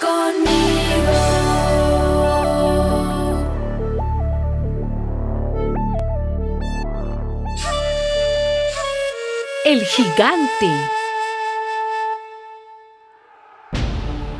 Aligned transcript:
conmigo. 0.00 0.80
El 9.64 9.82
gigante. 9.84 10.70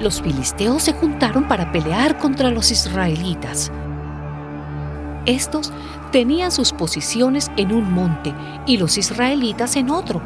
Los 0.00 0.20
filisteos 0.20 0.82
se 0.82 0.92
juntaron 0.92 1.48
para 1.48 1.72
pelear 1.72 2.18
contra 2.18 2.50
los 2.50 2.70
israelitas. 2.70 3.70
Estos 5.24 5.72
tenían 6.12 6.52
sus 6.52 6.72
posiciones 6.72 7.50
en 7.56 7.72
un 7.72 7.90
monte 7.90 8.34
y 8.66 8.76
los 8.76 8.98
israelitas 8.98 9.76
en 9.76 9.90
otro, 9.90 10.20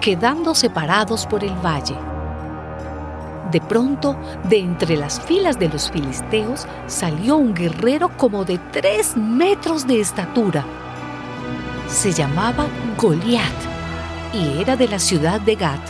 quedando 0.00 0.54
separados 0.54 1.26
por 1.26 1.44
el 1.44 1.52
valle. 1.54 1.94
De 3.50 3.60
pronto, 3.62 4.16
de 4.44 4.58
entre 4.58 4.96
las 4.96 5.20
filas 5.20 5.58
de 5.58 5.68
los 5.68 5.90
filisteos 5.90 6.66
salió 6.86 7.36
un 7.36 7.54
guerrero 7.54 8.10
como 8.16 8.44
de 8.44 8.58
tres 8.72 9.16
metros 9.16 9.86
de 9.86 10.00
estatura. 10.00 10.64
Se 11.88 12.12
llamaba 12.12 12.66
Goliat 12.98 13.42
y 14.34 14.60
era 14.60 14.76
de 14.76 14.88
la 14.88 14.98
ciudad 14.98 15.40
de 15.40 15.54
Gat. 15.54 15.80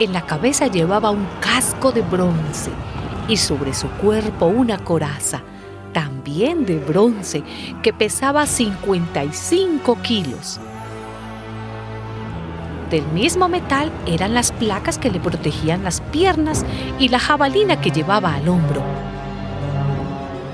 En 0.00 0.12
la 0.12 0.26
cabeza 0.26 0.66
llevaba 0.66 1.10
un 1.10 1.26
casco 1.40 1.92
de 1.92 2.02
bronce 2.02 2.70
y 3.28 3.36
sobre 3.36 3.72
su 3.72 3.88
cuerpo 3.88 4.46
una 4.46 4.78
coraza, 4.78 5.42
también 5.92 6.66
de 6.66 6.78
bronce, 6.78 7.44
que 7.82 7.92
pesaba 7.92 8.46
55 8.46 9.96
kilos. 10.02 10.60
Del 12.90 13.04
mismo 13.08 13.48
metal 13.48 13.90
eran 14.06 14.32
las 14.32 14.52
placas 14.52 14.96
que 14.96 15.10
le 15.10 15.18
protegían 15.18 15.82
las 15.82 16.00
piernas 16.00 16.64
y 16.98 17.08
la 17.08 17.18
jabalina 17.18 17.80
que 17.80 17.90
llevaba 17.90 18.34
al 18.34 18.48
hombro. 18.48 18.82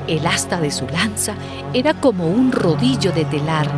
El 0.08 0.26
asta 0.26 0.58
de 0.58 0.70
su 0.70 0.86
lanza 0.88 1.34
era 1.74 1.94
como 1.94 2.26
un 2.26 2.50
rodillo 2.50 3.12
de 3.12 3.24
telar 3.26 3.68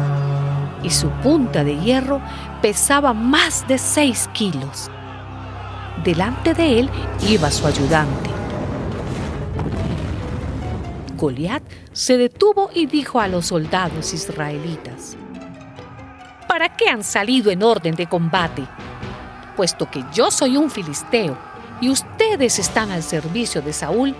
y 0.84 0.90
su 0.90 1.08
punta 1.08 1.64
de 1.64 1.78
hierro 1.78 2.20
pesaba 2.62 3.12
más 3.12 3.66
de 3.66 3.78
seis 3.78 4.28
kilos. 4.32 4.90
Delante 6.04 6.54
de 6.54 6.80
él 6.80 6.90
iba 7.28 7.50
su 7.50 7.66
ayudante. 7.66 8.30
Goliat 11.16 11.62
se 11.92 12.16
detuvo 12.16 12.70
y 12.74 12.86
dijo 12.86 13.20
a 13.20 13.28
los 13.28 13.46
soldados 13.46 14.12
israelitas, 14.12 15.16
¿para 16.46 16.68
qué 16.68 16.88
han 16.88 17.04
salido 17.04 17.50
en 17.50 17.62
orden 17.62 17.94
de 17.94 18.06
combate? 18.06 18.66
Puesto 19.56 19.90
que 19.90 20.04
yo 20.12 20.30
soy 20.30 20.56
un 20.56 20.70
filisteo 20.70 21.36
y 21.80 21.90
ustedes 21.90 22.58
están 22.58 22.90
al 22.90 23.02
servicio 23.02 23.62
de 23.62 23.72
Saúl, 23.72 24.14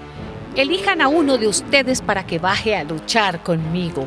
elijan 0.57 1.01
a 1.01 1.09
uno 1.09 1.39
de 1.39 1.49
ustedes 1.49 2.01
para 2.01 2.27
que 2.27 2.39
baje 2.39 2.77
a 2.77 2.85
luchar 2.85 3.43
conmigo. 3.43 4.07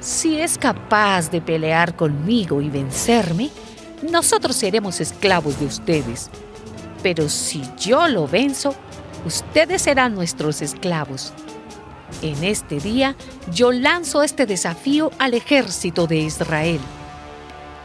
Si 0.00 0.40
es 0.40 0.58
capaz 0.58 1.30
de 1.30 1.40
pelear 1.40 1.94
conmigo 1.94 2.60
y 2.60 2.68
vencerme, 2.68 3.50
nosotros 4.10 4.56
seremos 4.56 5.00
esclavos 5.00 5.60
de 5.60 5.66
ustedes. 5.66 6.30
Pero 7.02 7.28
si 7.28 7.62
yo 7.78 8.08
lo 8.08 8.26
venzo, 8.26 8.74
ustedes 9.24 9.82
serán 9.82 10.14
nuestros 10.14 10.62
esclavos. 10.62 11.32
En 12.22 12.44
este 12.44 12.78
día 12.78 13.16
yo 13.52 13.72
lanzo 13.72 14.22
este 14.22 14.46
desafío 14.46 15.10
al 15.18 15.34
ejército 15.34 16.06
de 16.06 16.18
Israel. 16.18 16.80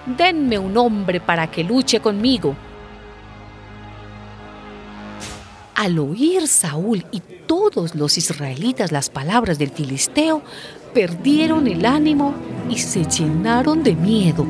Denme 0.05 0.59
un 0.59 0.77
hombre 0.77 1.19
para 1.19 1.49
que 1.49 1.63
luche 1.63 1.99
conmigo. 1.99 2.55
Al 5.73 5.97
oír 5.97 6.47
Saúl 6.47 7.03
y 7.11 7.19
todos 7.47 7.95
los 7.95 8.17
israelitas 8.19 8.91
las 8.91 9.09
palabras 9.09 9.57
del 9.57 9.71
filisteo, 9.71 10.43
perdieron 10.93 11.67
el 11.67 11.85
ánimo 11.85 12.35
y 12.69 12.77
se 12.77 13.05
llenaron 13.05 13.81
de 13.81 13.95
miedo. 13.95 14.45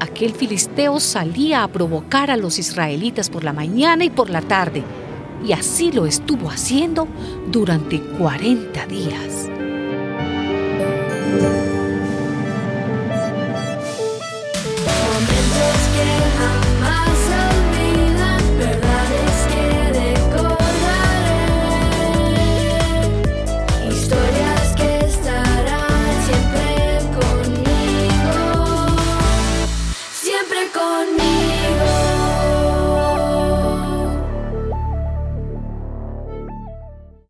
Aquel 0.00 0.34
filisteo 0.34 0.98
salía 0.98 1.62
a 1.62 1.68
provocar 1.68 2.32
a 2.32 2.36
los 2.36 2.58
israelitas 2.58 3.30
por 3.30 3.44
la 3.44 3.52
mañana 3.52 4.04
y 4.04 4.10
por 4.10 4.28
la 4.28 4.42
tarde 4.42 4.82
y 5.44 5.52
así 5.52 5.92
lo 5.92 6.06
estuvo 6.06 6.50
haciendo 6.50 7.06
durante 7.50 8.00
40 8.00 8.86
días. 8.86 9.53